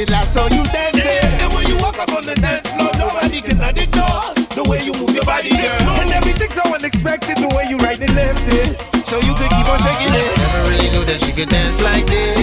[0.00, 1.24] it so you dance it.
[1.42, 4.92] And when you walk up on the dance floor, nobody can ignore the way you
[4.94, 5.60] move your body, girl.
[5.60, 8.80] move And everything's so unexpected, the way you right and left it.
[9.06, 10.38] So you could keep on shaking it.
[10.38, 12.39] Never really knew that she could dance like this.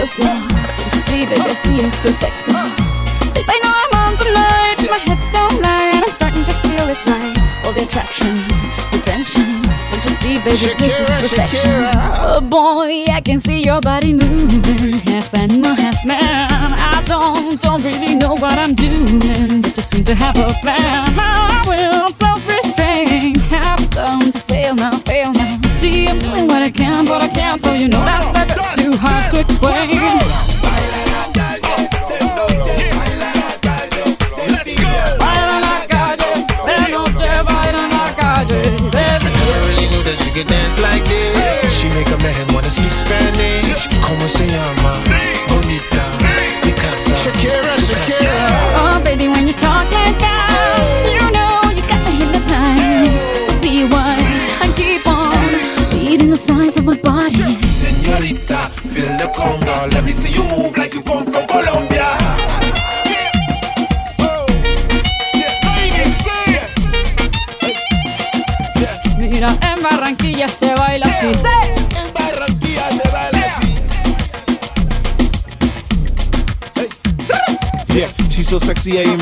[0.00, 0.48] feel slow.
[0.76, 2.52] Don't you see, baby, I see it's perfecto.
[2.56, 4.78] I know I'm on tonight.
[4.88, 7.36] My hips don't lie, and I'm starting to feel it's right.
[7.64, 8.34] All the attraction,
[8.92, 9.62] the tension.
[9.90, 11.70] Don't you see, baby, Shakira, this is perfection.
[11.70, 11.92] Shakira.
[12.20, 16.48] Oh boy, I can see your body moving, half animal, half man.
[16.50, 21.14] I don't, don't really know what I'm doing, but just seem to have a plan.
[21.14, 25.60] My will, self-restraint, have done to fail now, fail now.
[25.74, 28.69] See, I'm doing what I can, but I can't, so you know that's a
[29.00, 30.49] have to explain.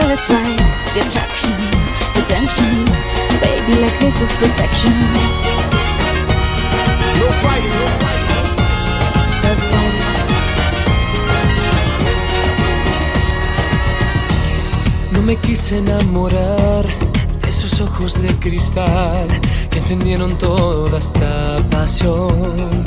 [0.00, 0.58] feel it's right.
[0.94, 1.56] The attraction,
[2.14, 2.84] the tension.
[3.40, 4.92] Baby, like this is perfection.
[7.18, 8.38] No fighting, no fighting.
[15.12, 16.84] No me quise enamorar
[17.42, 19.28] de esos ojos de cristal
[19.70, 22.84] que encendieron toda esta pasión.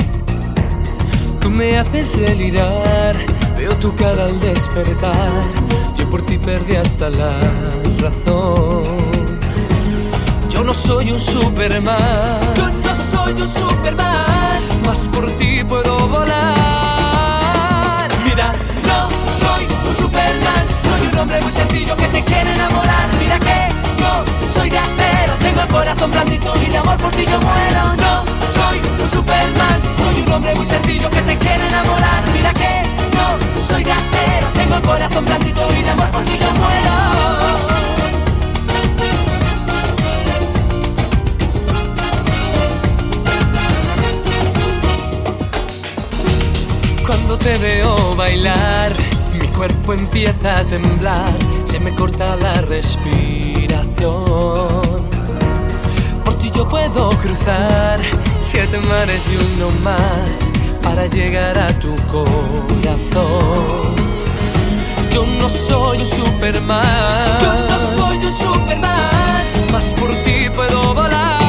[1.39, 3.15] Tú me haces delirar,
[3.57, 5.44] veo tu cara al despertar.
[6.13, 7.31] Por ti perdí hasta la
[7.98, 8.83] razón.
[10.48, 12.54] Yo no soy un Superman.
[12.56, 14.62] Yo no soy un Superman.
[14.86, 16.38] Más por ti puedo volar.
[18.24, 18.54] Mira,
[18.86, 19.10] no
[19.42, 20.63] soy un Superman.
[20.83, 23.10] Soy un hombre muy sencillo que te quiere enamorar.
[23.19, 23.69] Mira que
[24.00, 24.24] no
[24.54, 25.33] soy de acero.
[25.39, 27.95] Tengo el corazón blandito y de amor por ti yo muero.
[27.98, 28.24] No
[28.54, 29.81] soy un Superman.
[29.98, 32.24] Soy un hombre muy sencillo que te quiere enamorar.
[32.36, 32.82] Mira que
[33.13, 33.38] no
[33.68, 34.48] soy acero.
[34.54, 36.92] Tengo el corazón blandito y de amor por ti yo muero.
[47.06, 48.94] Cuando te veo bailar,
[49.33, 51.33] mi cuerpo empieza a temblar,
[51.65, 53.74] se me corta la respiración.
[56.24, 58.00] Por ti yo puedo cruzar
[58.42, 60.52] siete mares y uno más
[60.83, 63.95] para llegar a tu corazón.
[65.12, 67.39] Yo no soy un Superman.
[67.41, 69.44] Yo no soy un Superman.
[69.71, 71.39] Más por ti puedo volar.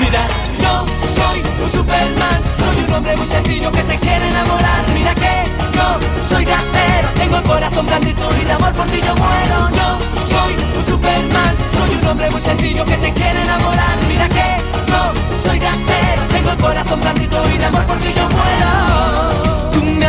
[0.00, 0.26] Mira,
[0.62, 0.86] no
[1.16, 2.40] soy un Superman.
[2.58, 4.84] Soy un hombre muy sencillo que te quiere enamorar.
[4.94, 5.44] Mira que
[5.76, 5.98] no
[6.28, 7.08] soy de acero.
[7.14, 9.68] Tengo el corazón blandito y de amor por ti yo muero.
[9.80, 9.98] No
[10.30, 11.54] soy un Superman.
[11.72, 13.96] Soy un hombre muy sencillo que te quiere enamorar.
[14.08, 14.56] Mira que
[14.90, 15.12] no
[15.42, 16.22] soy de acero.
[16.28, 19.70] Tengo el corazón blandito y de amor por ti yo muero.
[19.72, 20.06] Tú me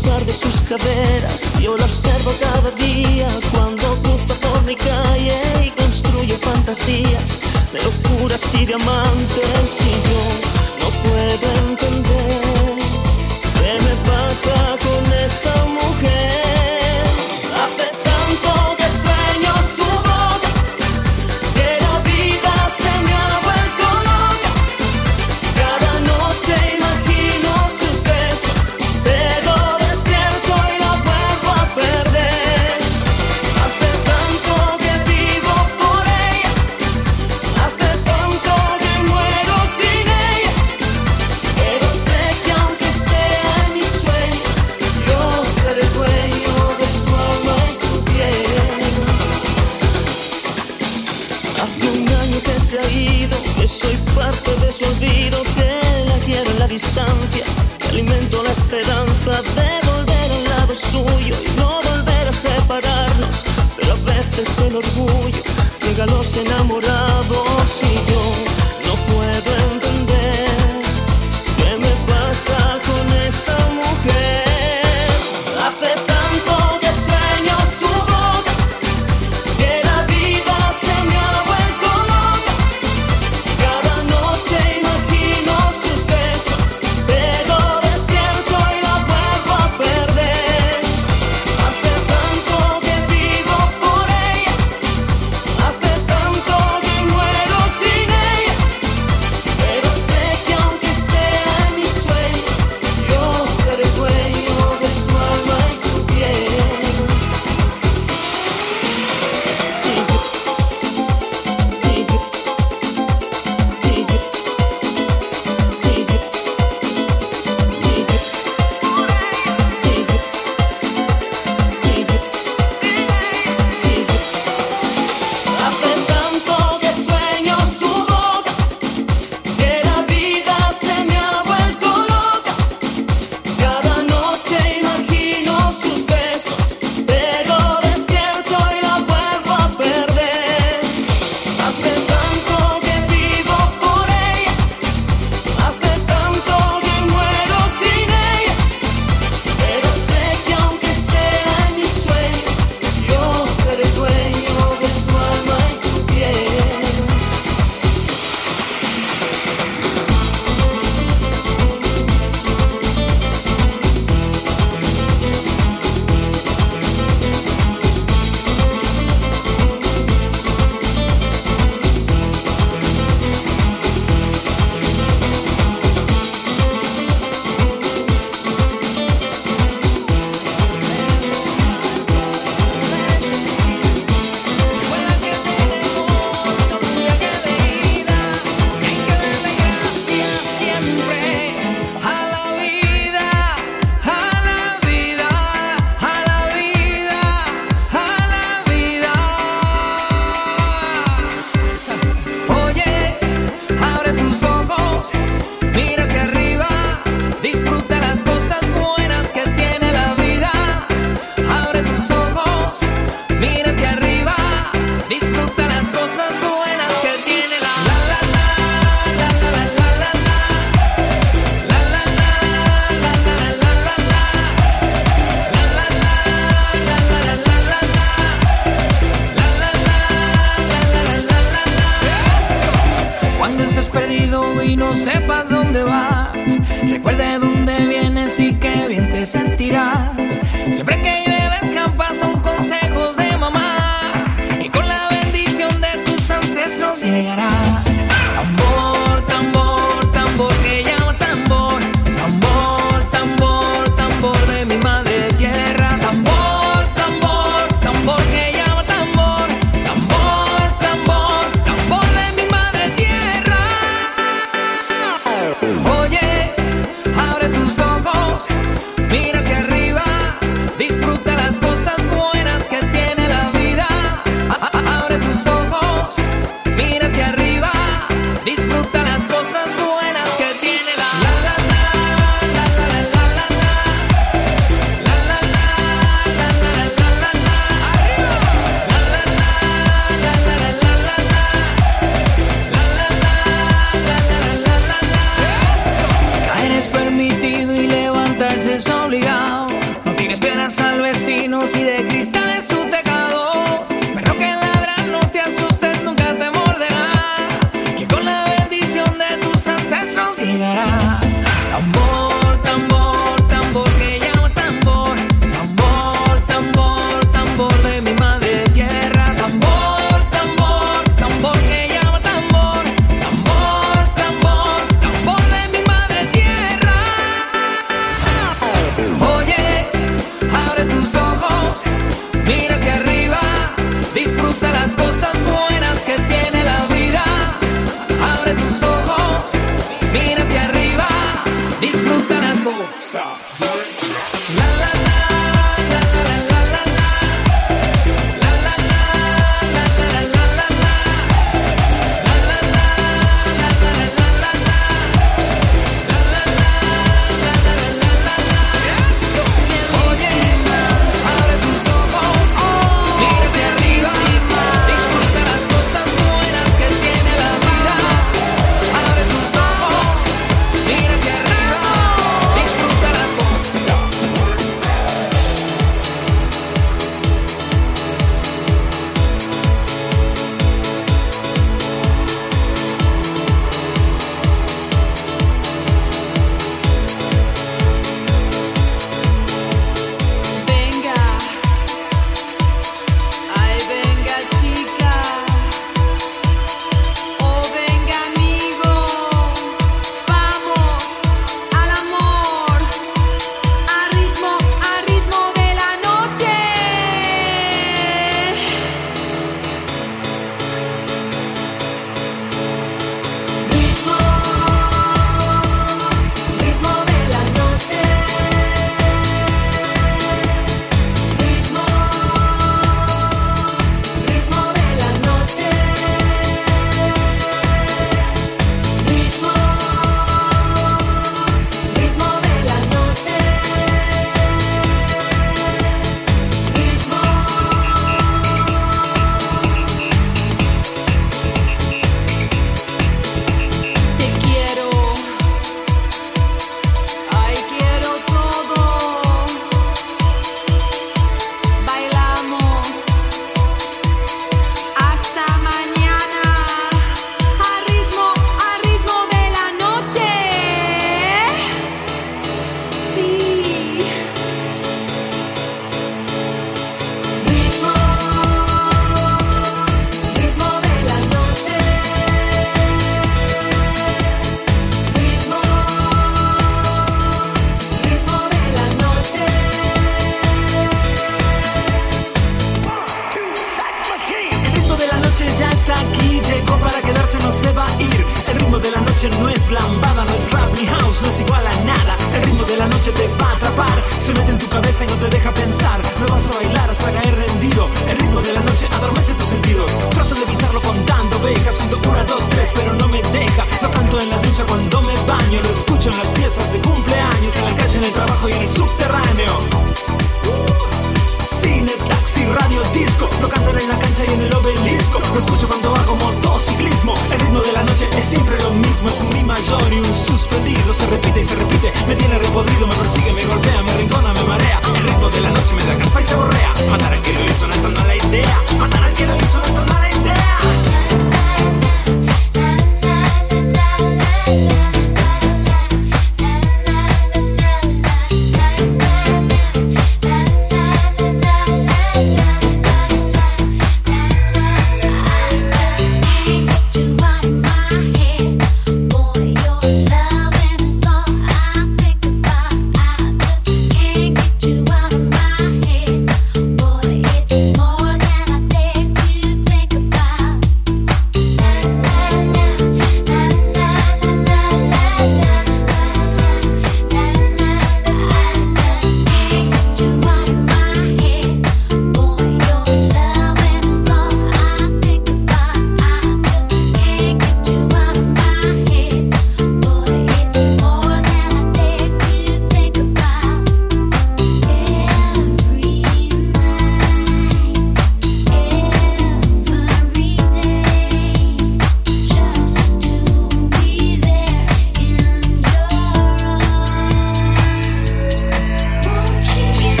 [0.00, 1.52] de sus caderas.
[1.60, 7.38] Yo la observo cada día cuando cruza por mi calle y construye fantasías
[7.70, 9.78] de locuras y diamantes.
[9.82, 10.59] Y yo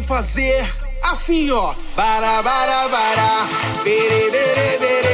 [0.00, 0.66] vão fazer
[1.02, 1.74] assim, ó.
[1.94, 3.48] Bara, bara, bara.
[3.84, 5.09] Bere, bere, bere.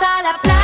[0.00, 0.57] A la playa,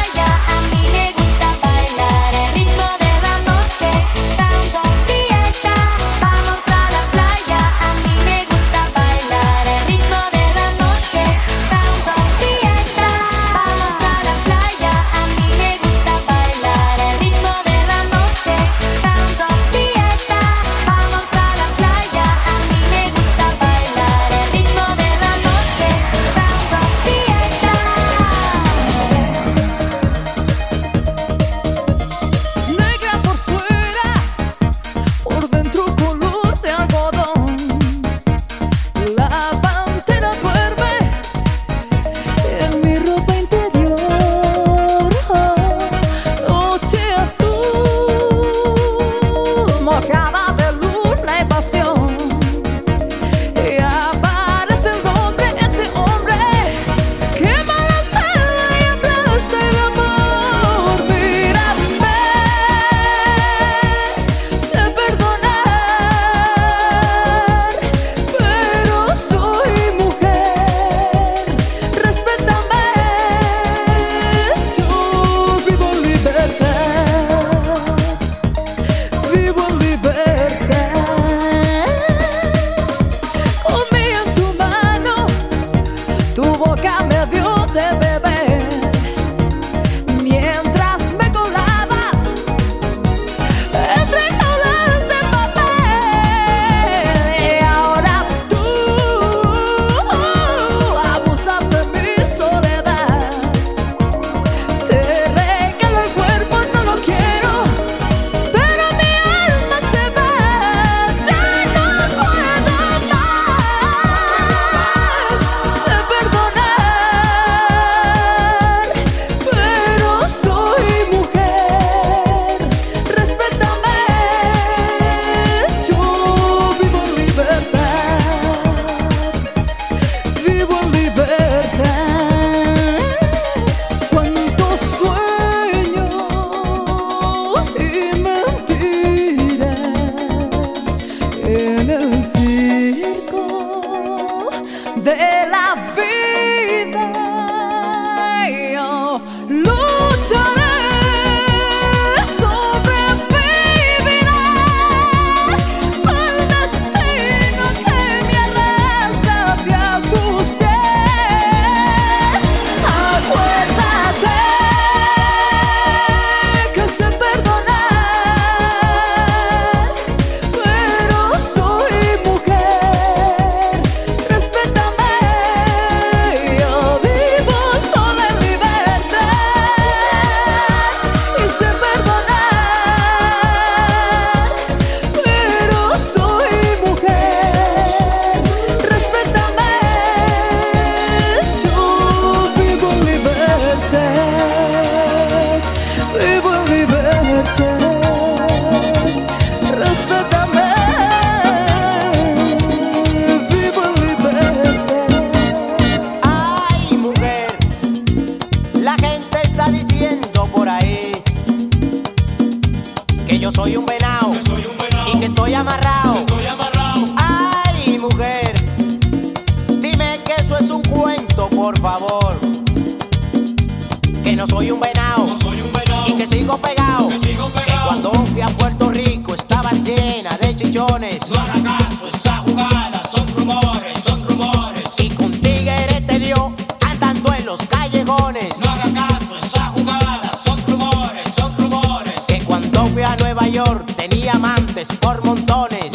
[243.96, 245.92] tenía amantes por montones.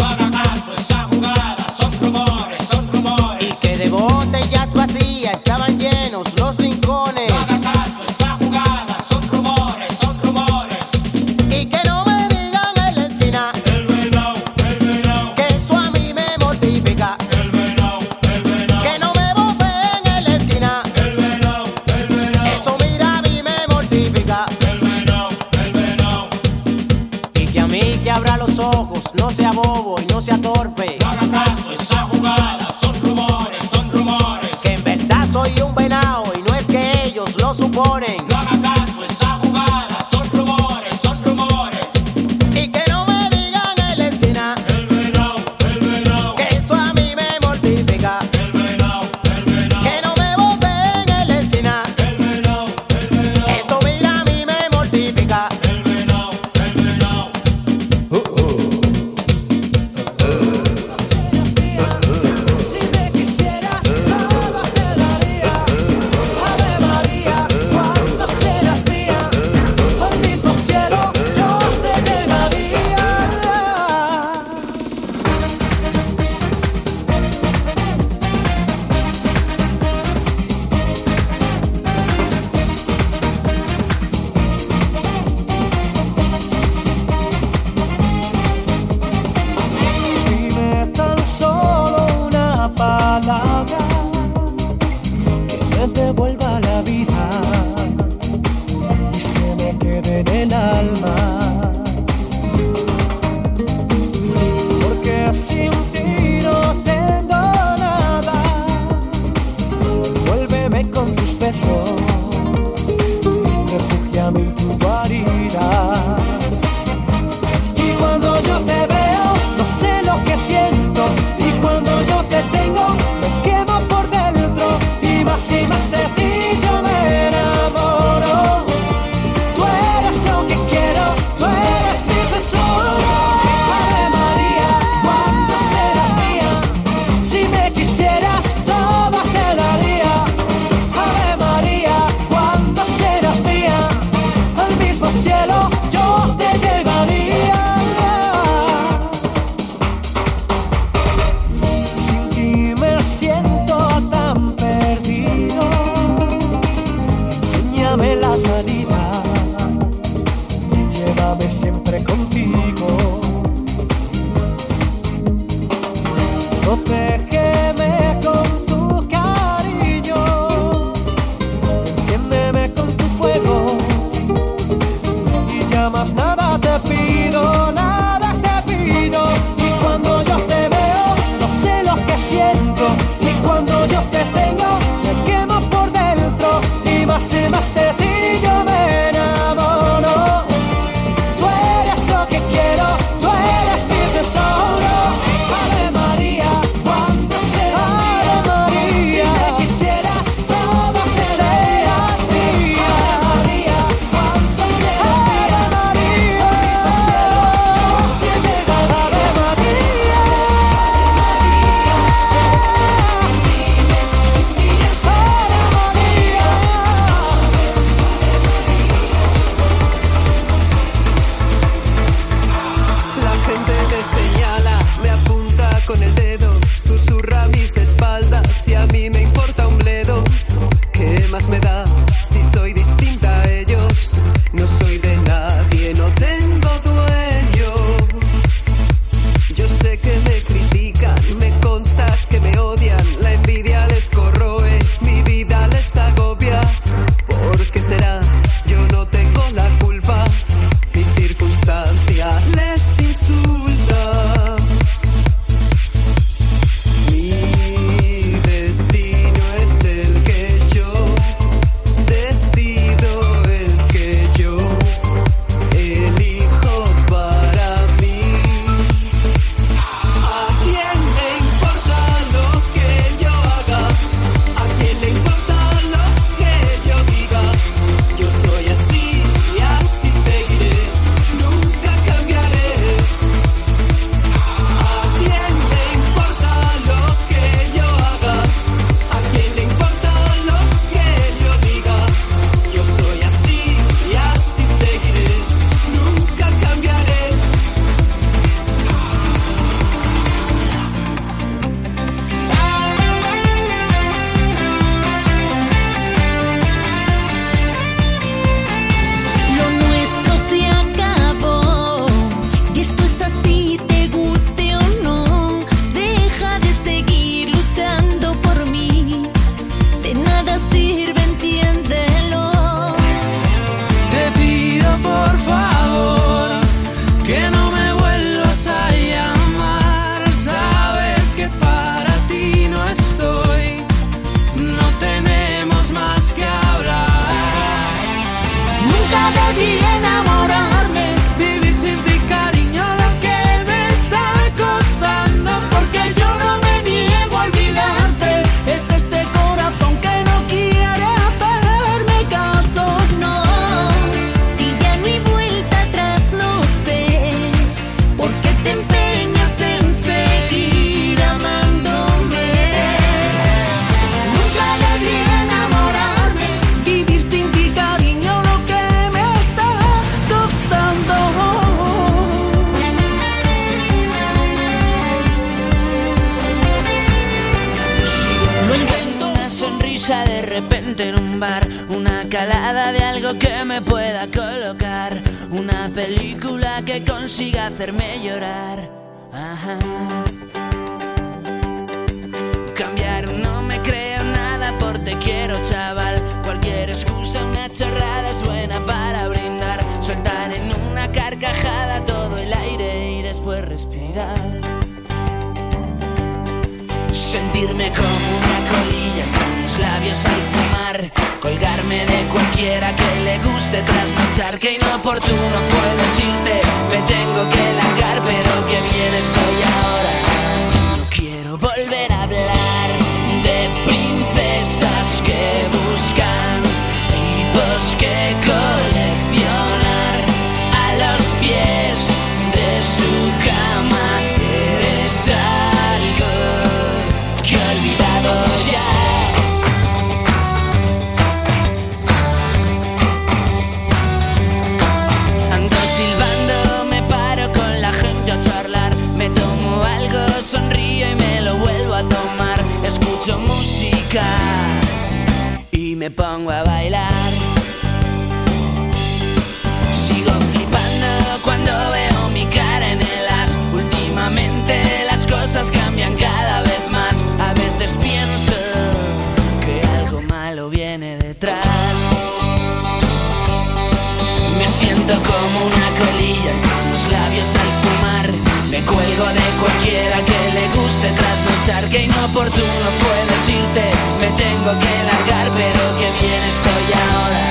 [475.17, 478.27] como una colilla con los labios al fumar.
[478.69, 481.89] Me cuelgo de cualquiera que le guste trasnochar.
[481.89, 483.89] Que inoportuno fue decirte,
[484.21, 487.45] me tengo que largar, pero que bien estoy ahora.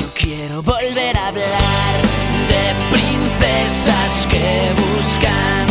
[0.00, 1.94] No quiero volver a hablar
[2.52, 2.62] de
[2.92, 5.66] princesas que buscan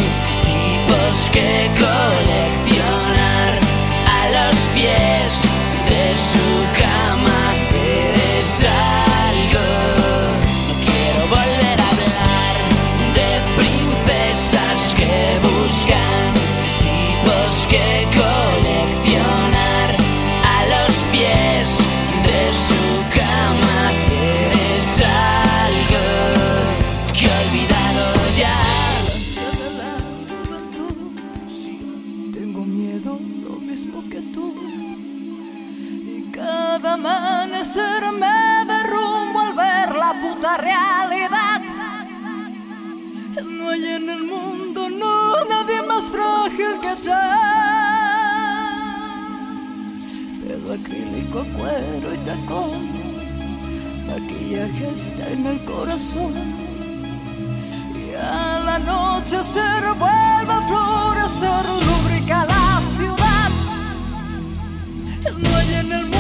[0.50, 3.52] tipos que coleccionar
[4.18, 5.13] a los pies.
[47.04, 47.44] usar
[50.42, 52.82] pelo acrílico, cuero y tacón,
[54.08, 56.34] maquillaje está en el corazón.
[57.96, 63.52] Y a la noche se revuelve a florecer, lubrica la ciudad,
[65.38, 66.13] no hay en el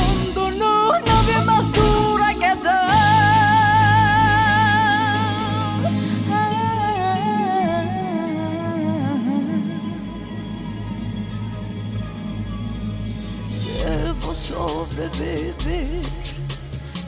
[14.53, 16.05] sobrevivir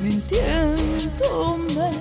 [0.02, 1.92] mintiéndome.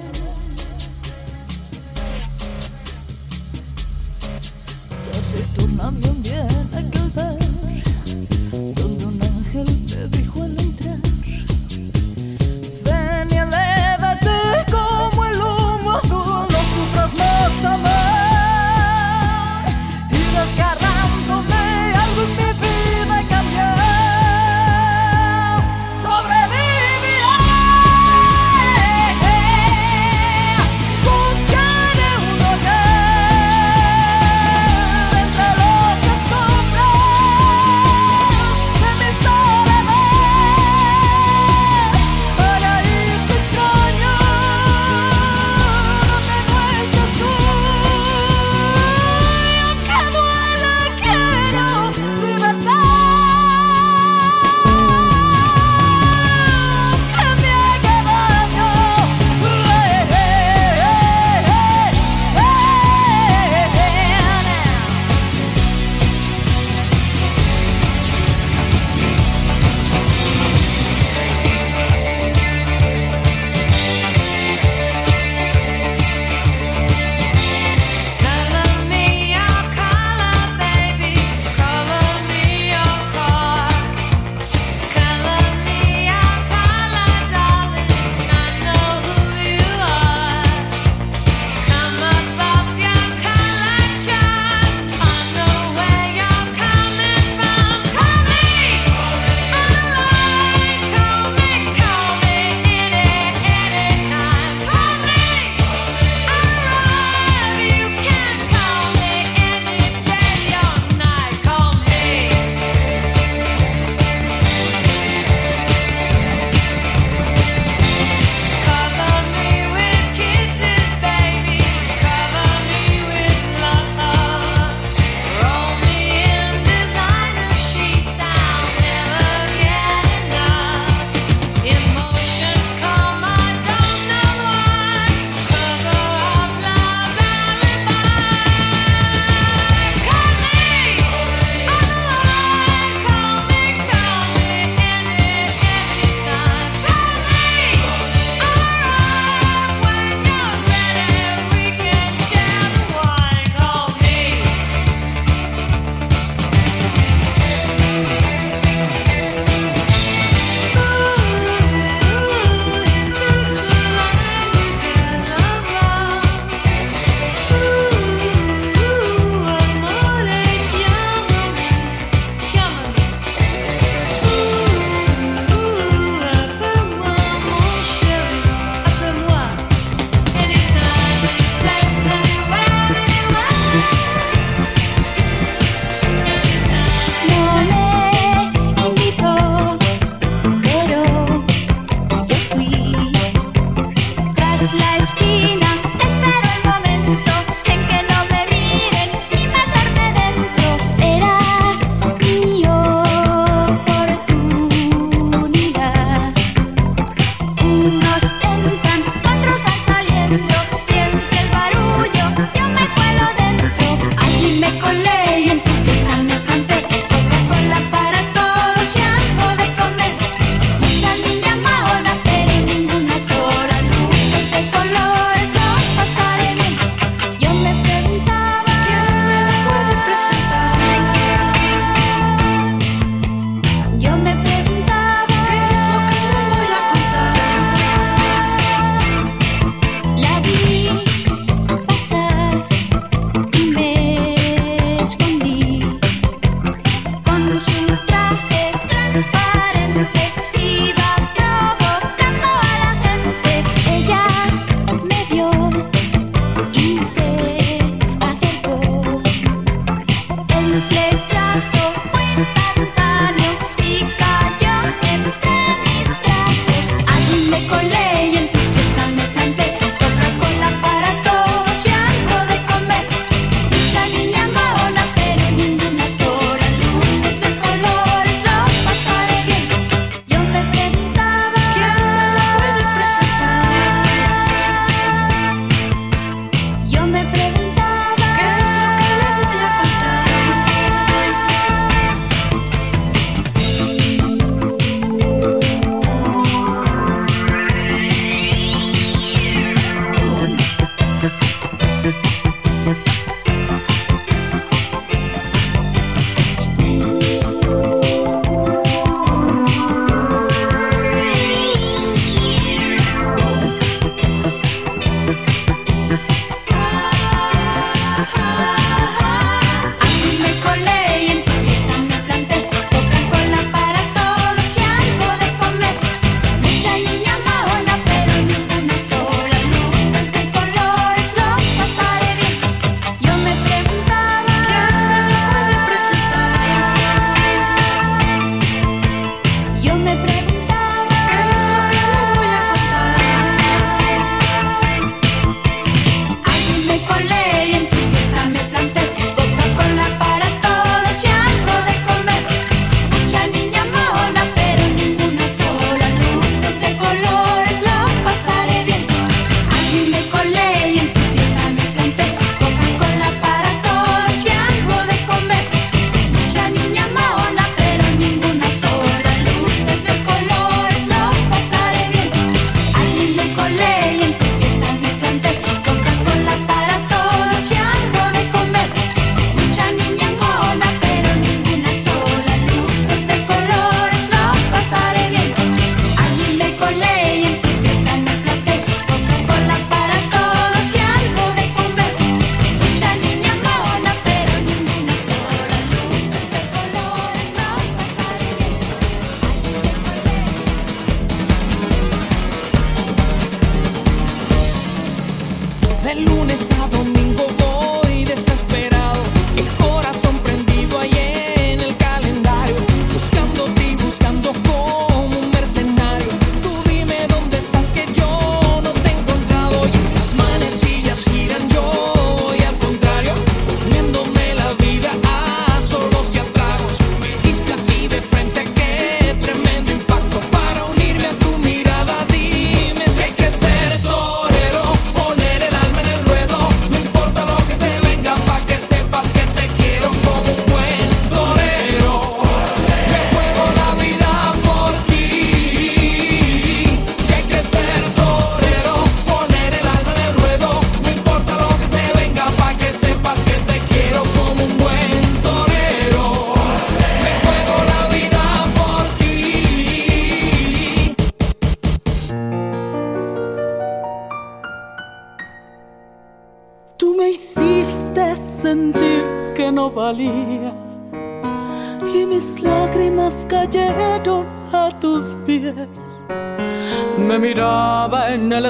[5.13, 7.44] Taciturnamente un bien aquel vez.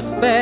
[0.05, 0.34] respect.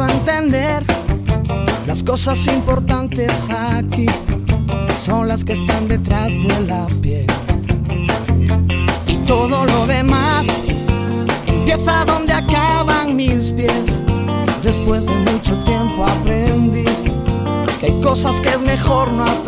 [0.00, 0.84] A entender.
[1.86, 4.06] Las cosas importantes aquí
[4.96, 7.26] son las que están detrás de la piel.
[9.06, 10.46] Y todo lo demás
[11.46, 13.98] empieza donde acaban mis pies.
[14.62, 16.84] Después de mucho tiempo aprendí
[17.80, 19.47] que hay cosas que es mejor no aprender.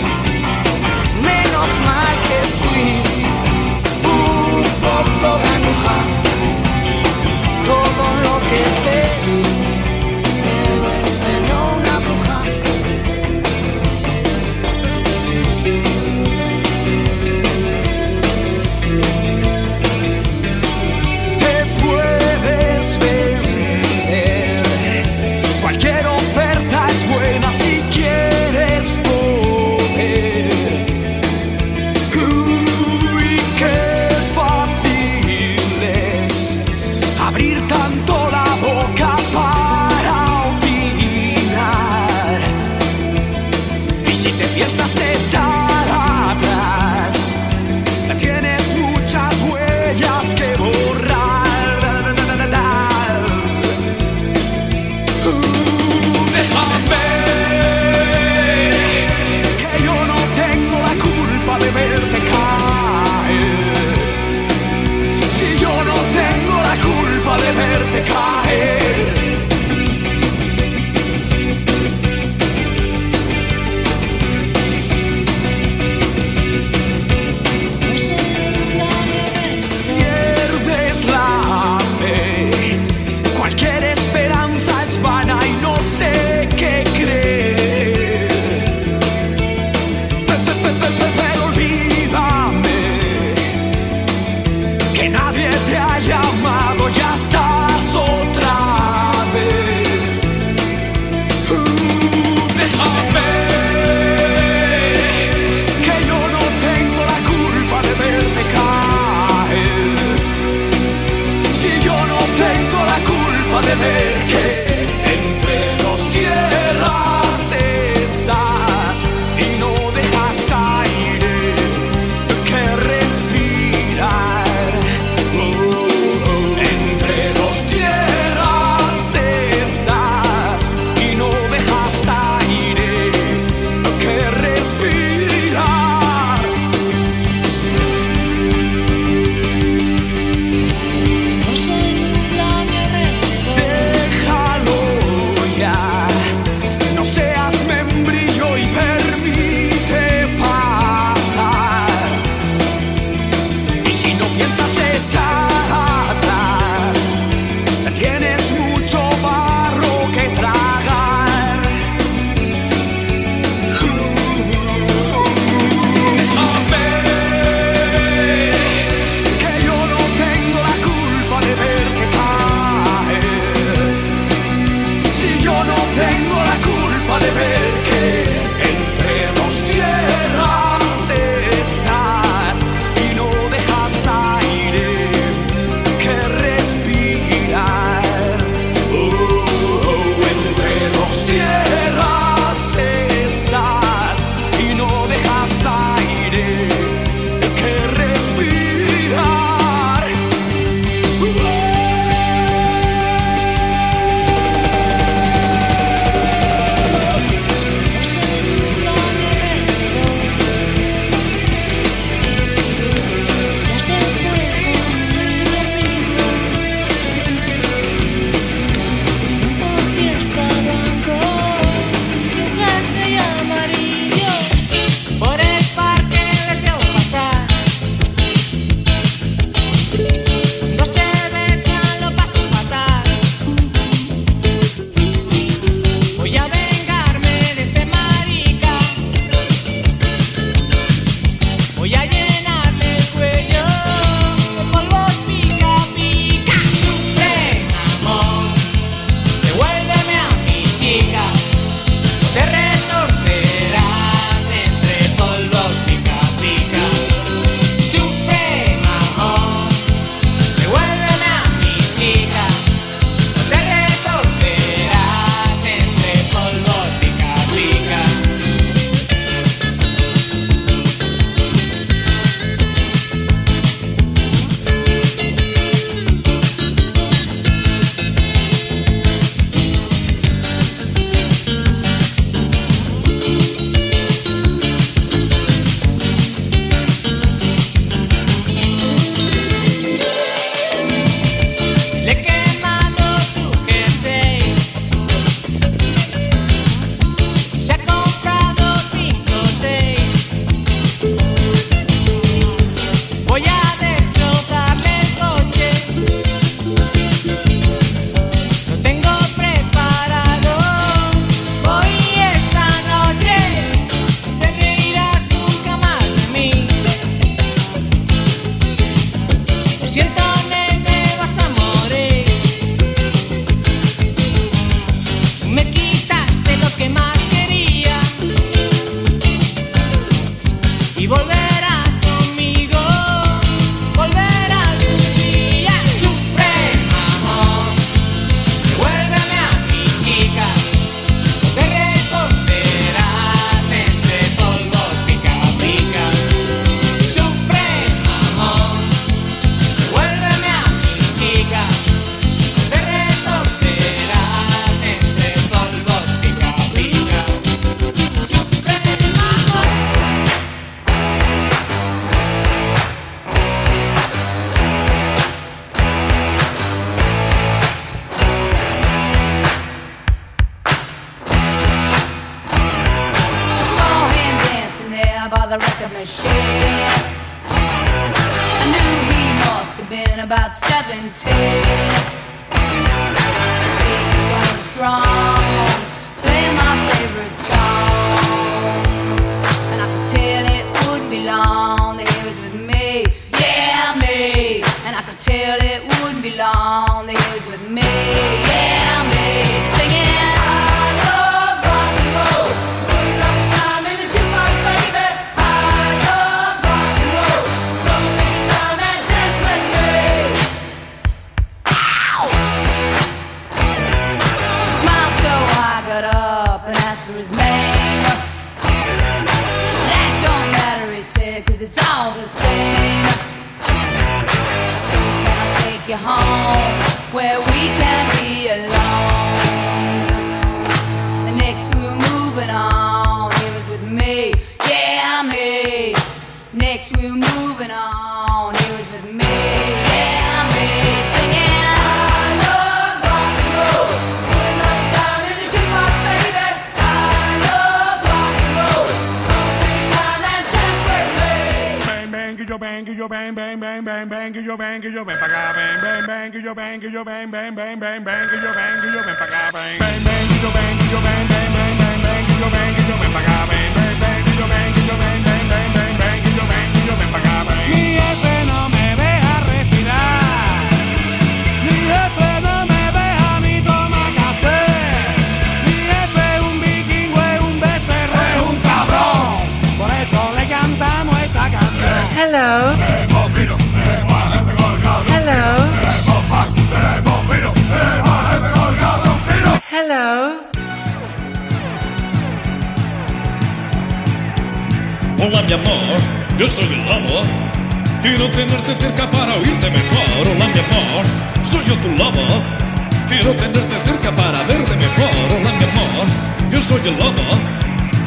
[506.81, 507.29] Soy el lobo.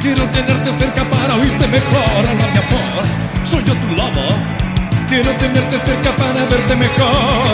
[0.02, 3.04] Quiero tenerte cerca para oírte mejor hablar de amor.
[3.44, 4.26] Soy yo tu lobo.
[5.08, 7.46] Quiero tenerte cerca para verte mejor.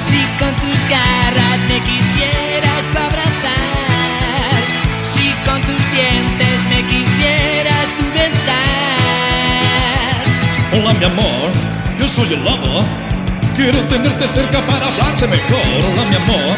[0.00, 4.50] Si con tus garras me quisieras abrazar,
[5.14, 8.54] si con tus dientes me quisieras tú besar.
[10.72, 11.52] Hola mi amor,
[12.00, 12.82] yo soy el lobo.
[13.54, 15.60] Quiero tenerte cerca para hablarte mejor.
[15.92, 16.56] Hola mi amor,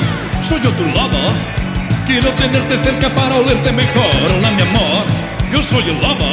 [0.49, 1.66] soy yo tu lobo.
[2.07, 4.33] Quiero tenerte cerca para olerte mejor.
[4.39, 5.05] Hola, mi amor,
[5.53, 6.33] yo soy el lobo.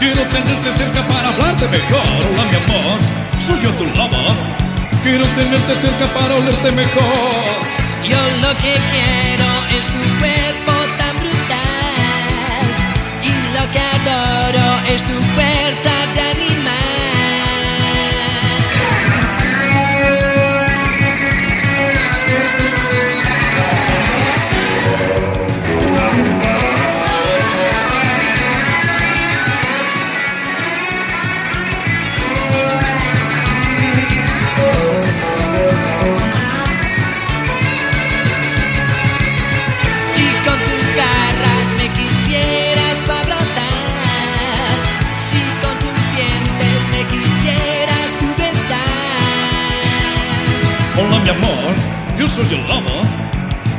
[0.00, 2.00] Quiero tenerte cerca para hablarte mejor.
[2.28, 2.98] Hola, mi amor,
[3.46, 4.34] soy yo tu lobo.
[5.04, 7.44] Quiero tenerte cerca para olerte mejor.
[8.02, 9.48] Yo lo que quiero
[9.78, 12.64] es tu cuerpo tan brutal.
[13.22, 15.29] Y lo que adoro es tu cuerpo.
[52.20, 53.00] Yo soy el lama.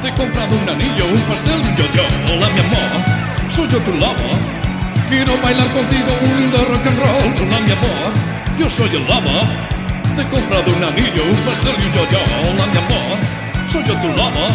[0.02, 2.02] Te he comprado un anillo, un pastel y un yo-yo.
[2.26, 3.52] Hola, mi amor.
[3.52, 4.32] Soy yo tu lama.
[5.10, 7.36] Quiero bailar contigo un lindo rock and roll.
[7.38, 8.10] Hola, mi amor.
[8.58, 9.42] Yo soy el lama.
[10.16, 12.20] Te he comprado un anillo, un pastel y un yo-yo.
[12.50, 13.18] Hola, mi amor.
[13.72, 14.48] Soy yo tu lama.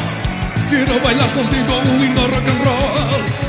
[0.69, 3.46] Quiero bailar contigo un lindo rock and roll.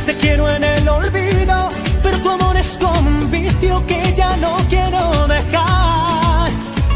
[0.00, 1.68] Que te quiero en el olvido,
[2.02, 6.50] pero tu amor es como un vicio que ya no quiero dejar.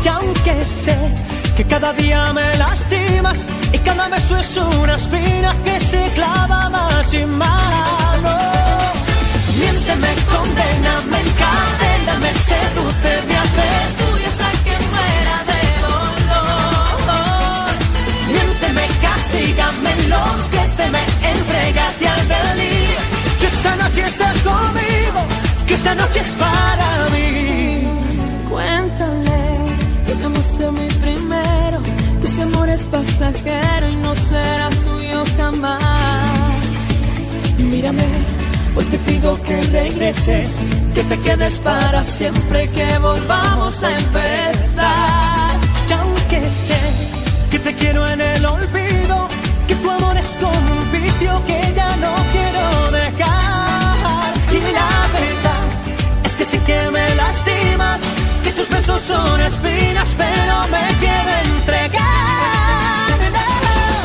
[0.05, 0.97] Y aunque sé
[1.57, 7.13] que cada día me lastimas y cada beso es una espina que se clava más
[7.13, 8.23] y más.
[8.23, 8.39] No.
[9.59, 13.69] Miénteme, condena, me encadena, me seduce, me hace
[13.99, 16.99] tuya, hasta que muera de dolor.
[18.33, 20.64] Miénteme, castígame, enloquéceme, entrégate
[23.95, 25.21] noche estás conmigo,
[25.69, 27.87] que esta noche es para mí.
[28.51, 29.45] Cuéntale
[30.25, 31.83] amaste a mí primero,
[32.21, 36.65] que ese amor es pasajero y no será suyo jamás.
[37.59, 38.09] Mírame,
[38.75, 40.49] hoy te pido que regreses,
[40.95, 45.57] que te quedes para siempre, que volvamos a empezar.
[45.89, 46.81] Y aunque sé
[47.51, 49.29] que te quiero en el olvido,
[49.69, 53.34] que tu amor es como un vicio que ya no quiero dejar.
[58.87, 62.03] Besos son espinas, pero me quiero entregar.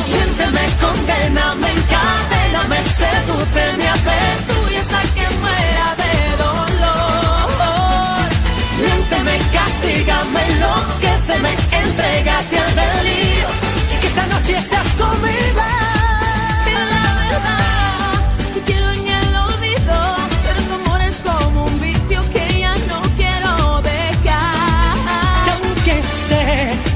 [0.06, 6.12] Siénteme, condena, me encadena, me seduce, me hace tuya hasta que muera de
[6.44, 7.48] dolor.
[8.80, 11.50] Miénteme, castígame, enloquéceme,
[11.82, 13.48] entrégate al delirio.
[13.92, 15.29] Y que esta noche estás conmigo.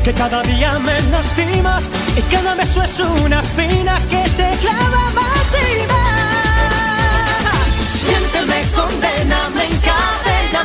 [0.04, 5.48] Que cada día me lastimas y cada beso es una espina que se clava más
[5.64, 7.68] y más.
[8.04, 10.64] Siénteme, condena, me encadena,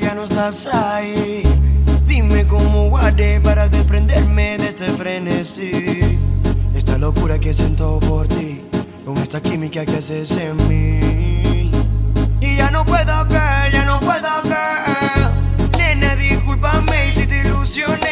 [0.00, 1.42] Ya no estás ahí.
[2.06, 6.18] Dime cómo guardé para desprenderme de este frenesí.
[6.74, 8.62] Esta locura que siento por ti,
[9.04, 11.70] con esta química que haces en mí.
[12.40, 15.78] Y ya no puedo, girl, ya no puedo, girl.
[15.78, 18.09] Nena, discúlpame si te ilusioné,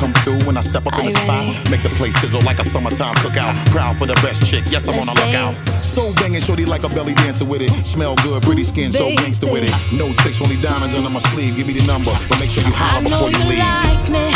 [0.00, 1.44] come through when I step up in the spot.
[1.70, 3.54] Make the place sizzle like a summertime cookout.
[3.70, 5.54] Proud for the best chick, yes, I'm on a lookout.
[5.76, 7.70] So banging, shorty like a belly dancer with it.
[7.86, 9.74] Smell good, pretty skin, so gangster with it.
[9.96, 11.56] No tricks, only diamonds under my sleeve.
[11.56, 13.58] Give me the number, but make sure you I holler know before you you leave.
[13.60, 14.26] like me.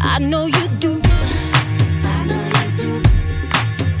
[0.00, 1.00] I know you do.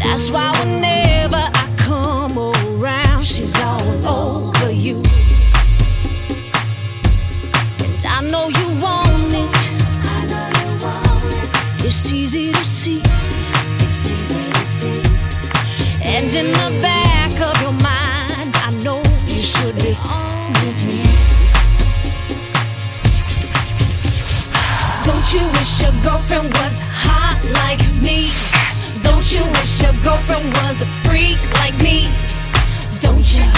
[0.02, 5.02] That's why whenever I come around, she's all over you.
[7.84, 8.69] And I know you
[11.92, 13.02] It's easy to see.
[16.04, 21.02] And in the back of your mind, I know you should be on with me.
[25.02, 28.30] Don't you wish your girlfriend was hot like me?
[29.02, 32.06] Don't you wish your girlfriend was a freak like me?
[33.00, 33.50] Don't you?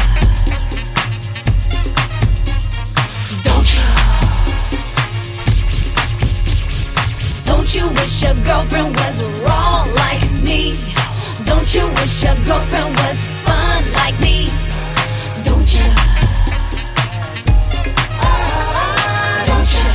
[3.45, 4.02] Don't you?
[7.63, 10.75] Don't you wish your girlfriend was wrong like me?
[11.45, 14.51] Don't you wish your girlfriend was fun like me?
[15.45, 15.87] Don't you?
[19.47, 19.87] Don't you?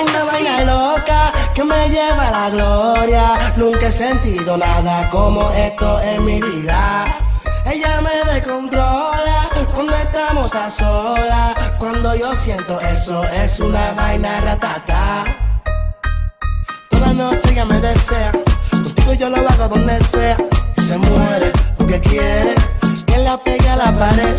[0.00, 3.52] Una vaina loca que me lleva a la gloria.
[3.58, 7.14] Nunca he sentido nada como esto en mi vida.
[7.66, 9.11] Ella me descontrola
[9.82, 11.56] cuando estamos a solas.
[11.78, 15.24] Cuando yo siento eso, es una vaina ratata.
[16.88, 18.30] Toda noche ella me desea.
[18.70, 20.36] Contigo yo lo hago donde sea.
[20.76, 22.54] Se muere porque quiere
[23.06, 24.36] que la pegue a la pared.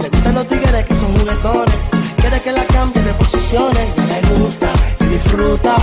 [0.00, 1.76] Le gustan los tigres que son juguetones.
[2.16, 3.88] Quiere que la cambie de posiciones.
[3.96, 4.68] Ya le gusta
[4.98, 5.76] y disfruta.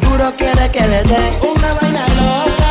[0.00, 2.65] Duro quiere que le dé una vaina loca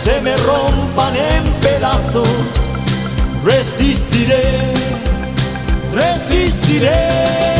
[0.00, 2.26] se me rompan en pedazos,
[3.44, 4.42] resistiré,
[5.92, 7.59] resistiré.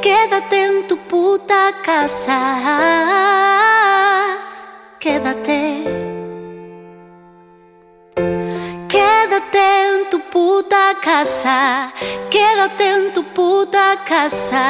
[0.00, 2.40] Quédate en tu puta casa,
[5.00, 5.84] quédate.
[8.88, 11.92] Quédate en tu puta casa,
[12.30, 14.66] quédate en tu puta casa,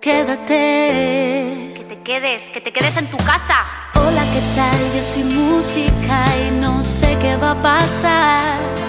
[0.00, 1.72] quédate.
[1.74, 3.64] Que te quedes, que te quedes en tu casa.
[3.94, 4.92] Hola, ¿qué tal?
[4.94, 8.85] Yo soy música y no sé qué va a pasar.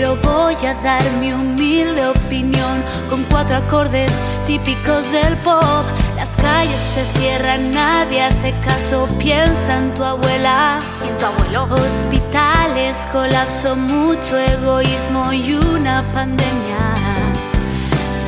[0.00, 4.12] Pero voy a dar mi humilde opinión con cuatro acordes
[4.46, 5.84] típicos del pop.
[6.14, 10.78] Las calles se cierran, nadie hace caso, piensa en tu abuela.
[11.04, 11.64] ¿Y en tu abuelo?
[11.84, 16.94] Hospitales, colapso, mucho egoísmo y una pandemia.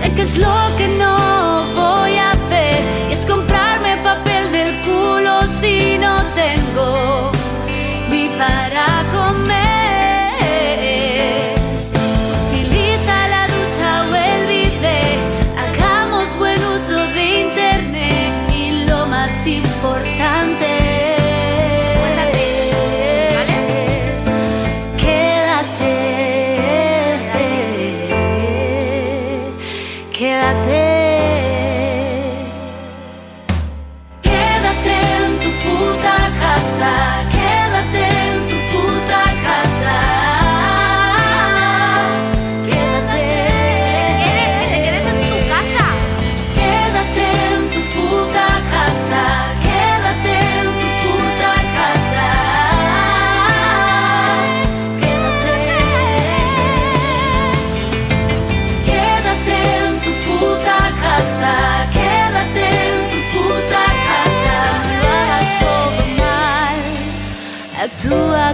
[0.03, 5.47] Sé que es lo que no voy a hacer y es comprarme papel del culo
[5.47, 7.31] si no tengo
[8.11, 9.60] ni para comer.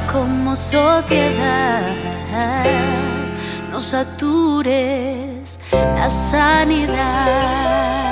[0.05, 1.83] Como sociedad.
[3.71, 8.06] No satures la sanidad.